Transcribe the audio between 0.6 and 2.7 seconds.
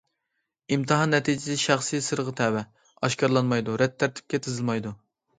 ئىمتىھان نەتىجىسى شەخسىي سىرغا تەۋە،